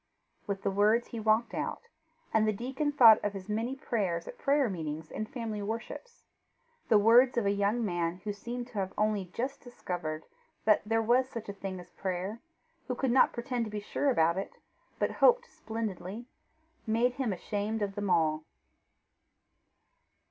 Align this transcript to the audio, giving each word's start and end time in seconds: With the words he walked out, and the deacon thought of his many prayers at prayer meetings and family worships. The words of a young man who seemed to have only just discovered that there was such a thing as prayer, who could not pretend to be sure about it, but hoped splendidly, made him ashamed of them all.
With 0.47 0.63
the 0.63 0.71
words 0.71 1.09
he 1.09 1.19
walked 1.19 1.53
out, 1.53 1.83
and 2.33 2.47
the 2.47 2.51
deacon 2.51 2.91
thought 2.91 3.23
of 3.23 3.33
his 3.33 3.47
many 3.47 3.75
prayers 3.75 4.27
at 4.27 4.39
prayer 4.39 4.67
meetings 4.67 5.11
and 5.11 5.29
family 5.29 5.61
worships. 5.61 6.23
The 6.89 6.97
words 6.97 7.37
of 7.37 7.45
a 7.45 7.51
young 7.51 7.85
man 7.85 8.21
who 8.23 8.33
seemed 8.33 8.65
to 8.69 8.79
have 8.79 8.93
only 8.97 9.25
just 9.25 9.61
discovered 9.61 10.23
that 10.65 10.81
there 10.87 11.03
was 11.03 11.29
such 11.29 11.49
a 11.49 11.53
thing 11.53 11.79
as 11.79 11.91
prayer, 11.91 12.39
who 12.87 12.95
could 12.95 13.11
not 13.11 13.31
pretend 13.31 13.65
to 13.65 13.69
be 13.69 13.79
sure 13.79 14.09
about 14.09 14.39
it, 14.39 14.53
but 14.97 15.11
hoped 15.11 15.45
splendidly, 15.45 16.25
made 16.87 17.13
him 17.21 17.31
ashamed 17.31 17.83
of 17.83 17.93
them 17.93 18.09
all. 18.09 18.43